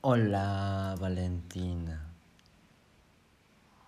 [0.00, 2.08] Hola Valentina.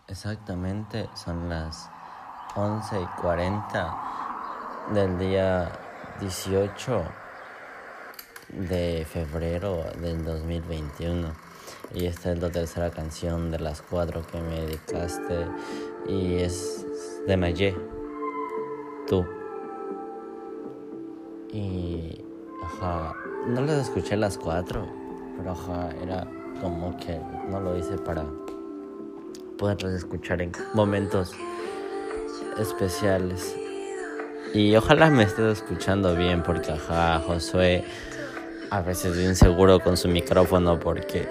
[0.09, 1.89] Exactamente son las
[2.57, 5.71] 11 y 40 del día
[6.19, 7.05] 18
[8.49, 11.29] de febrero del 2021.
[11.95, 15.47] Y esta es la tercera canción de las cuatro que me dedicaste
[16.09, 16.85] y es
[17.29, 17.77] de Mayé,
[19.07, 19.25] tú.
[21.53, 22.21] Y,
[22.65, 23.15] ajá,
[23.47, 25.00] no las escuché las cuatro,
[25.41, 26.27] pero ajá, era
[26.61, 28.25] como que no lo hice para
[29.59, 31.33] poderlas escuchar en momentos
[32.59, 33.57] especiales.
[34.53, 37.85] Y ojalá me estés escuchando bien porque ajá, Josué
[38.71, 41.27] a veces es inseguro con su micrófono porque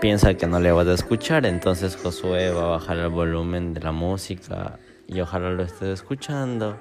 [0.00, 3.80] piensa que no le vas a escuchar, entonces Josué va a bajar el volumen de
[3.80, 6.76] la música y ojalá lo estés escuchando.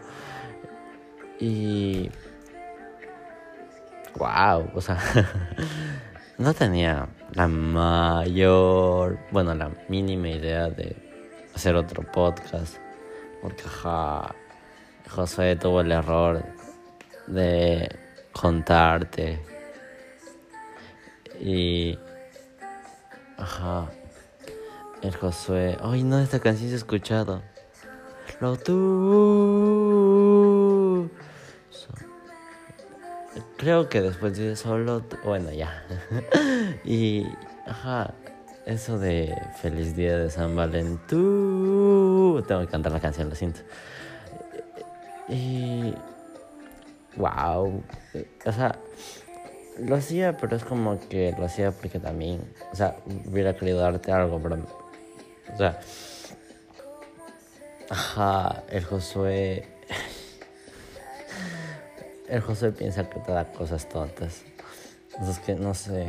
[1.39, 2.09] Y
[4.17, 4.97] wow, o sea,
[6.39, 10.95] no tenía la mayor, bueno, la mínima idea de
[11.53, 12.77] hacer otro podcast,
[13.41, 14.33] porque ajá,
[15.09, 16.43] Josué tuvo el error
[17.27, 17.93] de
[18.31, 19.43] contarte
[21.41, 21.99] y
[23.37, 23.89] ajá,
[25.01, 27.41] el Josué, ay no, esta canción se ha escuchado.
[28.39, 28.79] Lo tú.
[33.57, 35.85] Creo que después de solo, bueno, ya.
[36.83, 37.25] y,
[37.65, 38.13] ajá,
[38.65, 40.99] eso de feliz día de San Valentín.
[42.47, 43.61] Tengo que cantar la canción, lo siento.
[45.27, 45.93] Y,
[47.15, 47.83] wow,
[48.45, 48.75] o sea,
[49.79, 54.11] lo hacía, pero es como que lo hacía porque también, o sea, hubiera querido darte
[54.11, 54.57] algo, pero,
[55.53, 55.79] o sea,
[57.89, 59.78] ajá, el Josué
[62.29, 64.43] el José piensa que te da cosas tontas.
[65.13, 66.07] Entonces que no sé.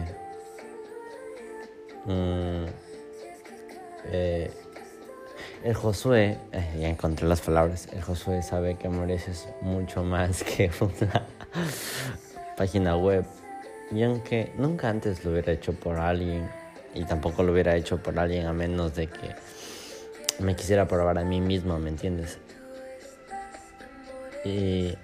[2.07, 2.67] Mm,
[4.07, 4.51] eh,
[5.63, 10.71] el Josué, eh, ya encontré las palabras, el Josué sabe que mereces mucho más que
[10.81, 11.27] una
[12.57, 13.25] página web.
[13.91, 16.49] Y aunque nunca antes lo hubiera hecho por alguien,
[16.95, 19.35] y tampoco lo hubiera hecho por alguien a menos de que
[20.39, 22.39] me quisiera probar a mí mismo, ¿me entiendes?
[24.45, 24.97] Y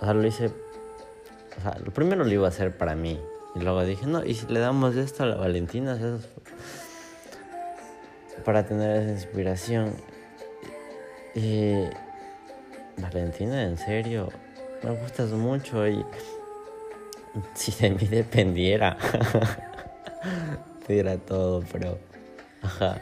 [0.00, 0.46] o sea, lo hice.
[0.46, 3.20] O sea, lo primero lo iba a hacer para mí.
[3.54, 5.98] Y luego dije, no, ¿y si le damos esto a la Valentina?
[8.44, 9.94] Para tener esa inspiración.
[11.34, 11.84] Y.
[12.96, 14.28] Valentina, en serio,
[14.82, 16.04] me gustas mucho y.
[17.54, 18.96] Si de mí dependiera.
[20.86, 21.98] te todo, pero.
[22.62, 23.00] Ajá.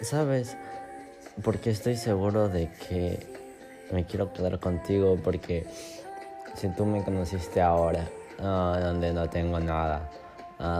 [0.00, 0.56] ¿Sabes?
[1.42, 3.39] Porque estoy seguro de que
[3.92, 5.66] me quiero quedar contigo porque
[6.54, 8.08] si tú me conociste ahora,
[8.40, 10.08] ah, donde no tengo nada,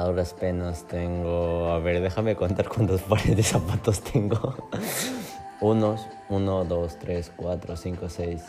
[0.07, 4.55] duras penas tengo, a ver, déjame contar cuántos pares de zapatos tengo.
[5.61, 8.43] Unos, uno, dos, tres, cuatro, cinco, seis,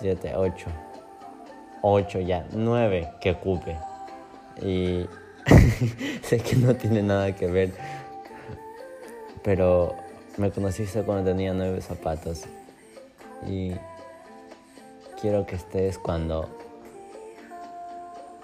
[0.00, 0.66] siete, ocho.
[1.82, 3.76] Ocho ya, nueve que ocupe.
[4.60, 5.06] Y
[6.22, 7.72] sé que no tiene nada que ver,
[9.44, 9.94] pero
[10.36, 12.42] me conociste cuando tenía nueve zapatos
[13.44, 13.72] y
[15.20, 16.48] quiero que estés cuando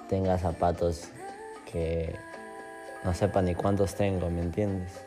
[0.09, 1.09] tengas zapatos
[1.71, 2.15] que
[3.05, 5.01] no sepa ni cuántos tengo, ¿me entiendes?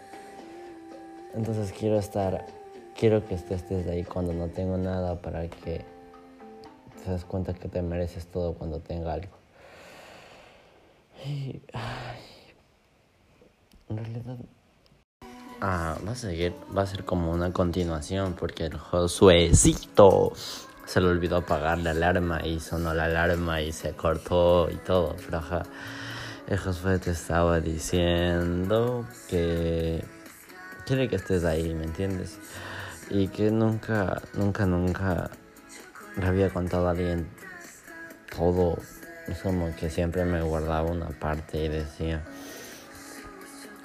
[1.35, 2.45] Entonces quiero estar,
[2.97, 5.83] quiero que estés ahí cuando no tengo nada para que
[7.03, 9.35] te das cuenta que te mereces todo cuando tenga algo.
[11.25, 11.61] Y,
[13.89, 14.37] en realidad
[15.61, 20.33] Ah, va a seguir, va a ser como una continuación porque el Josuecito
[20.85, 25.15] se le olvidó apagar la alarma y sonó la alarma y se cortó y todo.
[25.23, 25.63] Pero ajá,
[26.47, 30.03] el Josué te estaba diciendo que
[30.85, 32.37] quiere que estés ahí, ¿me entiendes?
[33.09, 35.29] Y que nunca, nunca, nunca
[36.17, 37.29] le había contado a alguien
[38.35, 38.77] todo.
[39.27, 42.23] Es como que siempre me guardaba una parte y decía.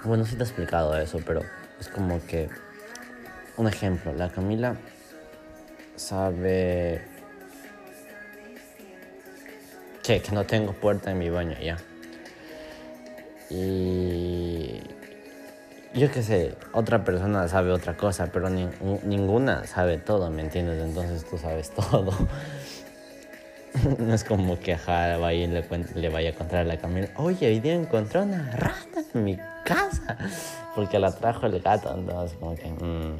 [0.02, 1.42] Bueno, sí te he explicado eso, pero
[1.80, 2.48] es como que,
[3.56, 4.76] un ejemplo, la Camila
[5.96, 7.02] sabe
[10.02, 11.78] que, que no tengo puerta en mi baño ya.
[13.48, 14.80] Y
[15.94, 20.80] yo qué sé, otra persona sabe otra cosa, pero ninguna sabe todo, ¿me entiendes?
[20.82, 22.12] Entonces tú sabes todo.
[23.98, 27.46] no es como que ajá, vaya le, le, vaya a contar a la Camila, oye,
[27.48, 30.16] hoy día encontré una rata en mi casa,
[30.74, 33.16] porque la trajo el gato, entonces como que, mm,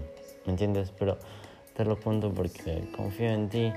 [0.46, 0.92] ¿me entiendes?
[0.98, 1.18] Pero
[1.76, 3.72] te lo cuento porque confío en ti.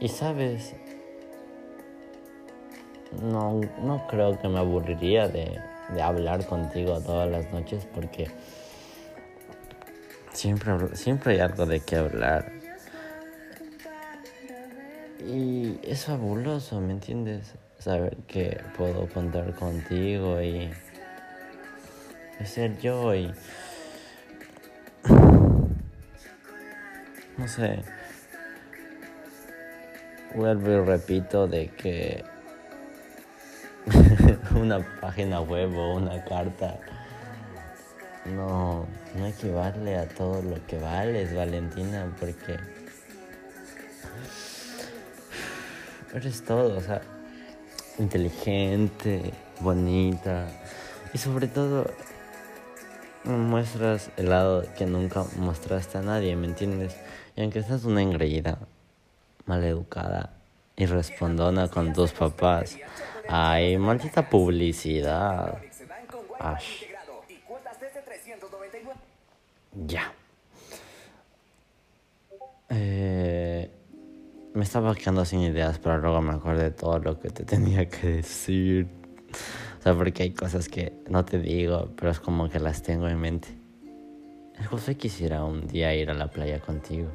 [0.00, 0.74] Y sabes,
[3.22, 5.58] no, no creo que me aburriría de,
[5.94, 8.30] de hablar contigo todas las noches porque
[10.32, 12.52] siempre, siempre hay algo de qué hablar.
[15.26, 17.54] Y es fabuloso, ¿me entiendes?
[17.78, 20.70] Saber que puedo contar contigo y,
[22.44, 23.32] ser yo y...
[27.36, 27.82] No sé.
[30.34, 32.24] Vuelvo y repito de que
[34.54, 36.78] una página web o una carta
[38.34, 42.58] no, no equivale a todo lo que vales, Valentina, porque
[46.14, 47.00] eres todo, o sea,
[47.98, 50.48] inteligente, bonita
[51.12, 51.90] y sobre todo
[53.24, 56.96] muestras el lado que nunca mostraste a nadie, ¿me entiendes?
[57.34, 58.58] Y aunque seas una engreída,
[59.46, 60.34] maleducada
[60.76, 62.76] y respondona con tus papás,
[63.28, 65.58] ay, maldita publicidad.
[66.38, 66.84] Ash.
[69.86, 70.12] Ya.
[74.56, 77.88] Me estaba quedando sin ideas, pero luego me acordé de todo lo que te tenía
[77.90, 78.88] que decir.
[79.78, 83.06] O sea, porque hay cosas que no te digo, pero es como que las tengo
[83.06, 83.48] en mente.
[84.70, 87.10] José quisiera un día ir a la playa contigo.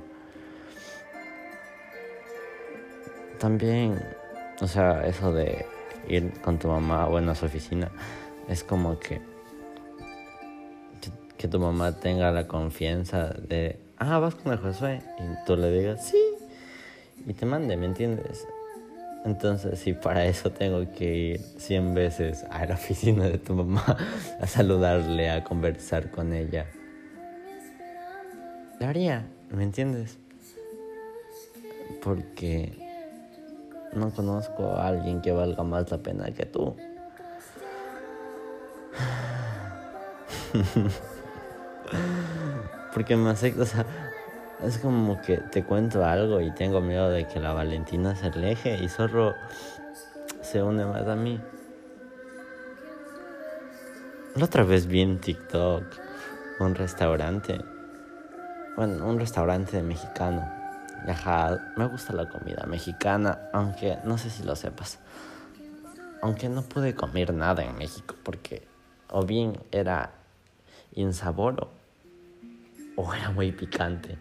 [3.39, 3.99] También,
[4.61, 5.65] o sea, eso de
[6.07, 7.89] ir con tu mamá, bueno, a su oficina,
[8.47, 9.19] es como que
[11.39, 15.71] que tu mamá tenga la confianza de, ah, vas con el Josué, y tú le
[15.71, 16.30] digas, sí,
[17.25, 18.45] y te mande, ¿me entiendes?
[19.23, 23.95] Entonces, si para eso tengo que ir 100 veces a la oficina de tu mamá
[24.39, 26.65] a saludarle, a conversar con ella,
[28.79, 30.17] lo haría, ¿me entiendes?
[32.03, 32.73] Porque
[33.93, 36.75] no conozco a alguien que valga más la pena que tú.
[42.93, 43.85] Porque me acepto, o sea,
[44.63, 48.77] es como que te cuento algo y tengo miedo de que la Valentina se aleje
[48.83, 49.33] y solo
[50.41, 51.39] se une más a mí.
[54.35, 55.83] La otra vez vi en TikTok
[56.59, 57.59] un restaurante,
[58.77, 60.47] bueno, un restaurante mexicano.
[61.07, 64.99] Ajá, me gusta la comida mexicana, aunque no sé si lo sepas.
[66.21, 68.67] Aunque no pude comer nada en México porque
[69.09, 70.11] o bien era
[70.93, 71.71] insaboro
[72.95, 74.17] o era muy picante.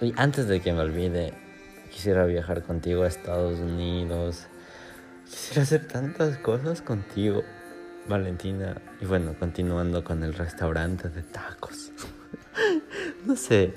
[0.00, 1.34] Y antes de que me olvide,
[1.90, 4.46] quisiera viajar contigo a Estados Unidos.
[5.26, 7.42] Quisiera hacer tantas cosas contigo,
[8.08, 8.80] Valentina.
[9.02, 11.92] Y bueno, continuando con el restaurante de tacos.
[13.26, 13.74] no sé,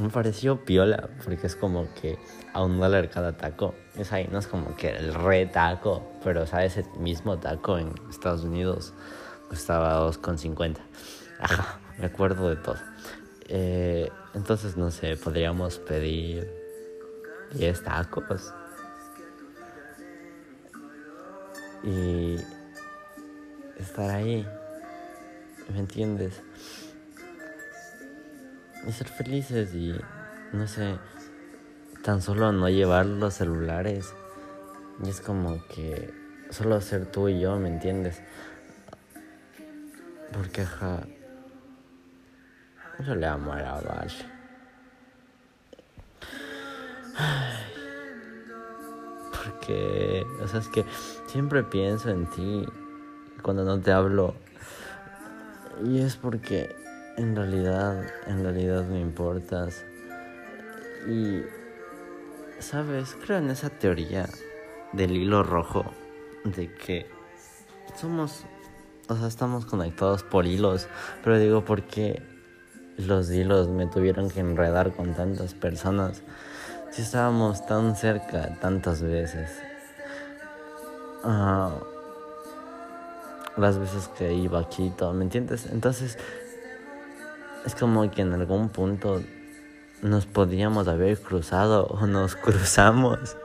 [0.00, 2.18] me pareció piola, porque es como que
[2.54, 3.74] a un dólar cada taco.
[3.98, 7.76] Es ahí, no es como que el re taco, pero o sea, ese mismo taco
[7.76, 8.94] en Estados Unidos
[9.50, 10.78] costaba 2,50.
[11.38, 12.78] Ajá, me acuerdo de todo.
[13.48, 16.50] Eh, entonces, no sé, podríamos pedir
[17.52, 18.52] 10 tacos.
[21.82, 22.36] Y
[23.78, 24.46] estar ahí.
[25.72, 26.42] ¿Me entiendes?
[28.86, 29.94] Y ser felices y,
[30.52, 30.98] no sé,
[32.02, 34.12] tan solo no llevar los celulares.
[35.02, 36.12] Y es como que
[36.50, 38.20] solo ser tú y yo, ¿me entiendes?
[40.32, 41.06] Porque, ja,
[43.00, 44.10] yo le amo a la Val.
[49.32, 50.84] Porque, o sea, es que
[51.26, 52.66] siempre pienso en ti
[53.42, 54.34] cuando no te hablo.
[55.84, 56.74] Y es porque
[57.16, 59.84] en realidad, en realidad me importas.
[61.08, 61.42] Y,
[62.60, 63.16] ¿sabes?
[63.24, 64.28] Creo en esa teoría
[64.92, 65.84] del hilo rojo.
[66.44, 67.06] De que
[67.96, 68.44] somos,
[69.08, 70.88] o sea, estamos conectados por hilos.
[71.22, 72.33] Pero digo, ¿por qué
[72.98, 76.22] los hilos me tuvieron que enredar con tantas personas?
[76.90, 79.50] Si estábamos tan cerca tantas veces.
[81.24, 81.72] Ah,
[83.56, 85.66] las veces que iba aquí, todo, ¿me entiendes?
[85.66, 86.18] Entonces,
[87.64, 89.22] es como que en algún punto
[90.02, 93.36] nos podíamos haber cruzado o nos cruzamos.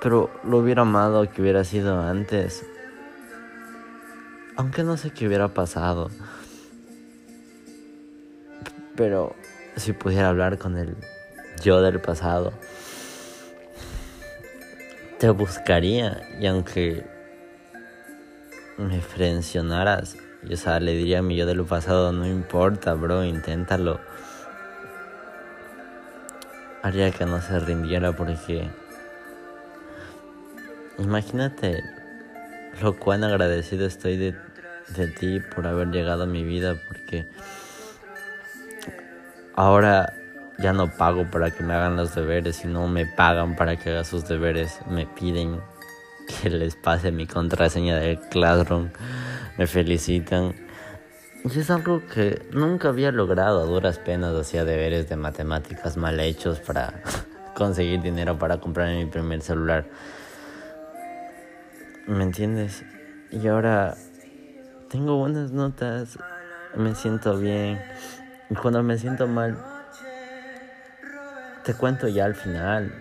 [0.00, 2.64] Pero lo hubiera amado que hubiera sido antes.
[4.56, 6.10] Aunque no sé qué hubiera pasado.
[8.96, 9.34] Pero
[9.76, 10.96] si pudiera hablar con el
[11.62, 12.52] yo del pasado,
[15.18, 16.22] te buscaría.
[16.38, 17.06] Y aunque
[18.78, 24.00] me frencionaras, y, o le diría a mi yo del pasado, no importa, bro, inténtalo.
[26.82, 28.68] haría que no se rindiera porque
[30.98, 31.82] imagínate
[32.80, 34.34] lo cuán agradecido estoy de,
[34.96, 37.26] de ti por haber llegado a mi vida porque
[39.54, 40.12] ahora
[40.58, 44.04] ya no pago para que me hagan los deberes, no me pagan para que haga
[44.04, 45.60] sus deberes, me piden
[46.26, 48.90] que les pase mi contraseña del Classroom,
[49.58, 50.54] me felicitan.
[51.44, 56.20] Y es algo que nunca había logrado, a duras penas hacía deberes de matemáticas mal
[56.20, 57.02] hechos para
[57.56, 59.84] conseguir dinero para comprar mi primer celular.
[62.06, 62.84] ¿Me entiendes?
[63.30, 63.96] Y ahora
[64.88, 66.18] tengo buenas notas,
[66.76, 67.80] me siento bien.
[68.50, 69.56] Y cuando me siento mal,
[71.64, 72.92] te cuento ya al final,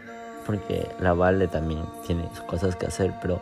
[0.46, 3.41] porque la Vale también tiene cosas que hacer, pero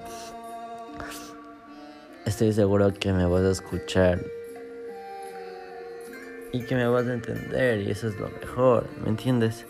[2.25, 4.23] estoy seguro que me vas a escuchar
[6.53, 9.65] y que me vas a entender y eso es lo mejor, ¿me entiendes?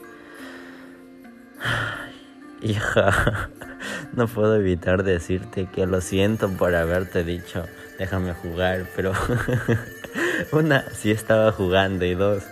[2.61, 3.49] hija,
[4.13, 7.65] no puedo evitar decirte que lo siento por haberte dicho,
[7.97, 9.13] déjame jugar, pero
[10.51, 12.43] una, sí estaba jugando y dos,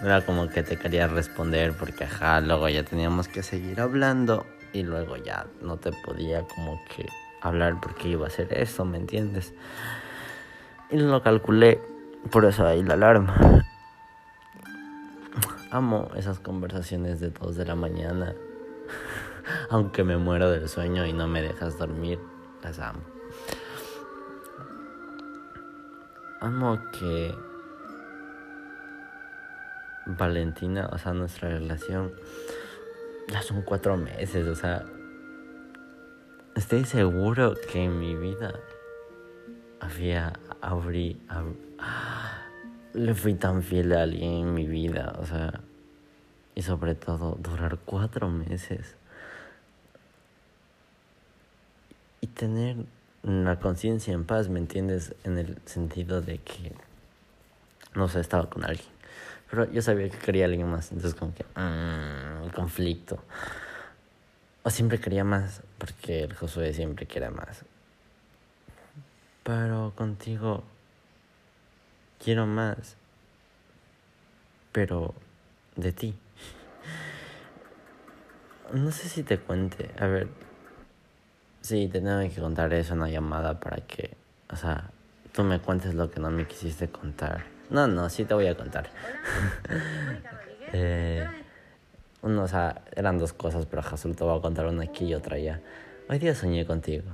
[0.00, 4.46] no era como que te quería responder porque ajá, luego ya teníamos que seguir hablando
[4.72, 7.06] y luego ya no te podía como que
[7.40, 9.52] hablar porque iba a hacer eso, ¿me entiendes?
[10.90, 11.80] Y lo calculé,
[12.30, 13.64] por eso ahí la alarma.
[15.70, 18.34] Amo esas conversaciones de 2 de la mañana.
[19.70, 22.18] Aunque me muero del sueño y no me dejas dormir,
[22.62, 23.00] las amo.
[26.40, 27.34] Amo que
[30.06, 32.12] Valentina, o sea, nuestra relación
[33.28, 34.84] ya son cuatro meses, o sea,
[36.56, 38.54] estoy seguro que en mi vida
[39.80, 41.20] había, abrí,
[42.94, 45.60] le fui tan fiel a alguien en mi vida, o sea,
[46.54, 48.96] y sobre todo durar cuatro meses
[52.08, 52.76] y tener
[53.22, 55.14] la conciencia en paz, ¿me entiendes?
[55.24, 56.72] En el sentido de que
[57.94, 59.00] no sé, estaba con alguien
[59.50, 63.22] pero yo sabía que quería alguien más, entonces como que, mmm, conflicto.
[64.62, 67.64] O siempre quería más, porque el Josué siempre quiere más.
[69.42, 70.62] Pero contigo
[72.22, 72.96] quiero más,
[74.72, 75.14] pero
[75.76, 76.14] de ti.
[78.72, 80.28] No sé si te cuente, a ver,
[81.60, 84.16] sí, te tengo que contar eso en una llamada para que,
[84.50, 84.90] o sea,
[85.32, 87.44] tú me cuentes lo que no me quisiste contar.
[87.70, 88.90] No, no, sí te voy a contar.
[90.72, 91.26] eh,
[92.22, 95.14] uno, o sea, eran dos cosas, pero Jesús te voy a contar una aquí y
[95.14, 95.60] otra allá.
[96.08, 97.04] Hoy día soñé contigo.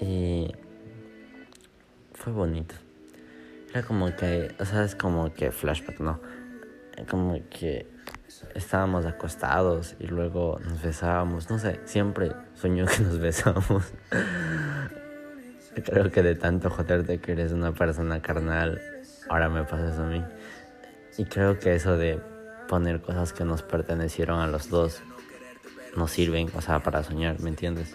[0.00, 0.52] Y
[2.12, 2.74] fue bonito.
[3.70, 6.20] Era como que, o sea, es como que flashback, ¿no?
[7.08, 7.86] Como que
[8.54, 11.50] estábamos acostados y luego nos besábamos.
[11.50, 13.92] No sé, siempre soñó que nos besábamos.
[15.84, 18.80] Creo que de tanto joderte que eres una persona carnal,
[19.28, 20.24] ahora me pasa eso a mí.
[21.18, 22.20] Y creo que eso de
[22.68, 25.02] poner cosas que nos pertenecieron a los dos
[25.96, 27.94] nos sirven, o sea, para soñar, ¿me entiendes?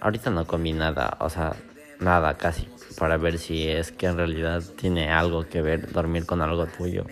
[0.00, 1.54] Ahorita no comí nada, o sea,
[2.00, 2.68] nada casi,
[2.98, 7.06] para ver si es que en realidad tiene algo que ver dormir con algo tuyo.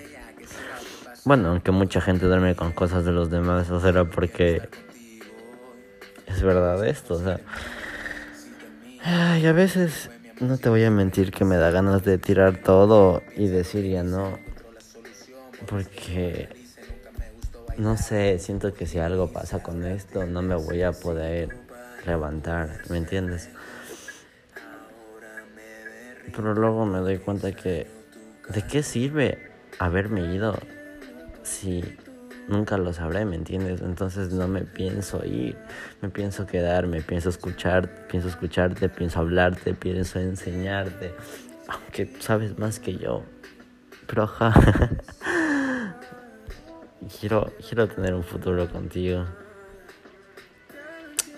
[1.24, 4.68] Bueno, aunque mucha gente duerme con cosas de los demás, eso será porque
[6.26, 7.38] es verdad esto, o sea
[9.04, 10.10] Ay, a veces
[10.40, 14.04] no te voy a mentir que me da ganas de tirar todo y decir ya
[14.04, 14.38] no.
[15.68, 16.48] Porque
[17.78, 21.48] no sé, siento que si algo pasa con esto no me voy a poder
[22.06, 23.48] levantar, ¿me entiendes?
[26.34, 27.88] Pero luego me doy cuenta que
[28.48, 30.58] ¿de qué sirve haberme ido
[31.42, 31.82] si
[32.48, 33.80] nunca lo sabré, ¿me entiendes?
[33.82, 35.56] Entonces no me pienso ir,
[36.00, 41.14] me pienso quedar, me pienso escuchar, pienso escucharte, pienso hablarte, pienso enseñarte,
[41.68, 43.24] aunque sabes más que yo.
[44.06, 44.52] Pero ajá,
[47.20, 49.24] quiero, quiero tener un futuro contigo.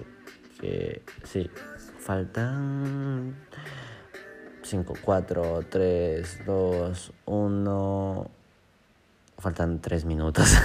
[0.60, 1.50] que sí,
[1.98, 3.34] faltan
[4.62, 8.30] 5, 4, 3, 2, 1.
[9.38, 10.48] Faltan 3 minutos.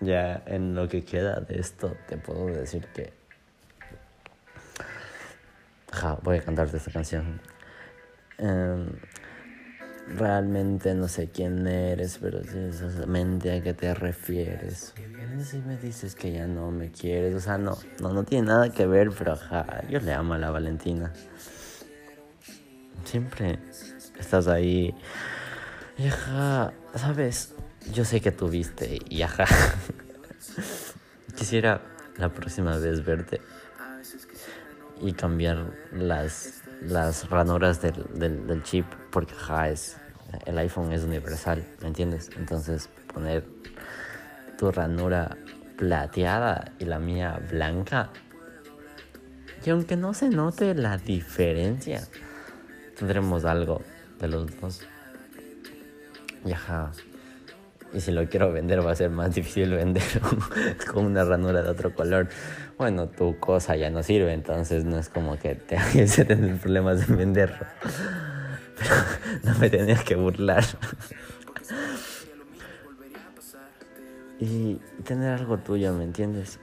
[0.00, 3.24] ya en lo que queda de esto te puedo decir que
[6.22, 7.40] voy a cantarte esta canción.
[8.38, 8.88] Em,
[10.08, 12.40] realmente no sé quién eres, pero
[13.06, 14.94] mente a qué te refieres.
[15.44, 18.70] Si me dices que ya no me quieres, o sea, no, no, no tiene nada
[18.70, 21.12] que ver, pero ajá, yo le amo a la Valentina.
[23.04, 23.58] Siempre
[24.18, 24.94] estás ahí.
[25.98, 27.54] Y ajá, sabes,
[27.92, 29.46] yo sé que tuviste y ajá.
[31.36, 31.82] Quisiera
[32.16, 33.40] la próxima vez verte
[35.00, 39.96] y cambiar las, las ranuras del, del, chip porque ja, es,
[40.46, 42.30] el iPhone es universal, ¿me entiendes?
[42.36, 43.44] Entonces poner
[44.58, 45.36] tu ranura
[45.76, 48.10] plateada y la mía blanca
[49.64, 52.06] y aunque no se note la diferencia
[52.96, 53.82] tendremos algo
[54.20, 54.82] de los dos
[56.44, 56.92] y ajá
[57.94, 60.28] y si lo quiero vender va a ser más difícil venderlo
[60.92, 62.28] con una ranura de otro color
[62.76, 67.08] bueno, tu cosa ya no sirve, entonces no es como que te hagas tener problemas
[67.08, 67.66] en venderlo.
[68.76, 68.94] Pero
[69.44, 70.64] no me tenías que burlar.
[74.40, 76.58] y tener algo tuyo, ¿me entiendes?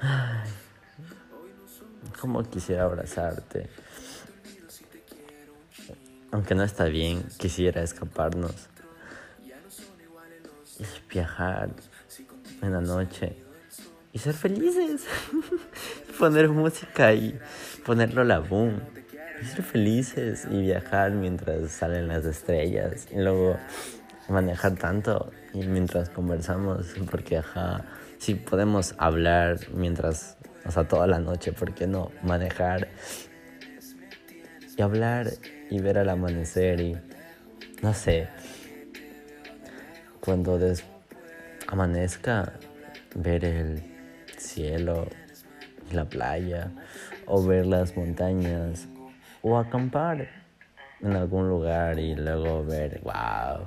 [0.00, 0.50] Ay,
[2.20, 3.70] como quisiera abrazarte.
[6.34, 8.68] Aunque no está bien, quisiera escaparnos
[10.80, 11.70] y viajar
[12.60, 13.36] en la noche
[14.12, 15.06] y ser felices.
[16.18, 17.38] Poner música y
[17.86, 18.80] ponerlo la boom.
[19.40, 23.06] Y ser felices y viajar mientras salen las estrellas.
[23.12, 23.56] Y luego
[24.28, 26.96] manejar tanto y mientras conversamos.
[27.12, 27.84] Porque, ajá,
[28.18, 32.10] si podemos hablar mientras, o sea, toda la noche, ¿por qué no?
[32.24, 32.88] Manejar
[34.76, 35.30] y hablar
[35.74, 36.96] y ver al amanecer y
[37.82, 38.28] no sé.
[40.20, 40.84] Cuando des
[41.66, 42.52] amanezca,
[43.14, 43.82] ver el
[44.38, 45.08] cielo,
[45.92, 46.70] la playa,
[47.26, 48.86] o ver las montañas,
[49.42, 50.28] o acampar
[51.00, 53.66] en algún lugar y luego ver, wow,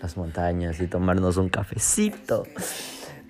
[0.00, 2.44] las montañas y tomarnos un cafecito.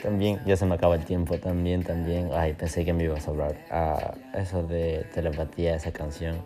[0.03, 3.31] También, ya se me acaba el tiempo, también, también, ay, pensé que me ibas a
[3.31, 3.57] hablar.
[3.71, 6.45] Ah, eso de telepatía, esa canción,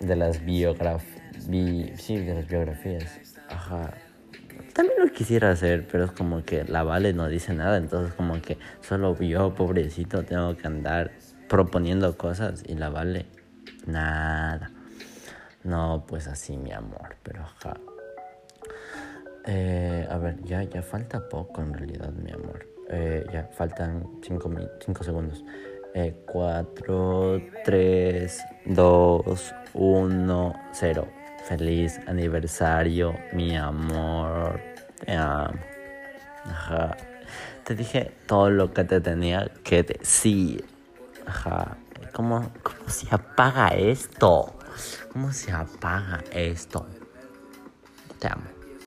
[0.00, 1.04] de las biografías,
[1.96, 3.20] sí, de las biografías.
[3.48, 3.94] Ajá,
[4.76, 8.42] también lo quisiera hacer, pero es como que la Vale no dice nada, entonces como
[8.42, 11.12] que solo yo, pobrecito, tengo que andar
[11.48, 13.24] proponiendo cosas y la Vale
[13.86, 14.70] nada.
[15.64, 17.74] No, pues así, mi amor, pero ajá.
[19.46, 22.66] Eh, a ver, ya, ya falta poco en realidad, mi amor.
[22.90, 24.50] Eh, ya faltan 5
[24.84, 25.42] cinco, segundos.
[26.26, 31.08] 4, 3, 2, 1, 0.
[31.48, 34.60] Feliz aniversario, mi amor.
[35.04, 35.58] Te amo.
[36.44, 36.96] Ajá.
[37.64, 40.66] Te dije todo lo que te tenía que decir.
[41.26, 41.78] Ajá.
[42.12, 44.54] ¿Cómo, cómo se apaga esto?
[45.12, 46.86] ¿Cómo se apaga esto?
[48.18, 48.55] Te amo.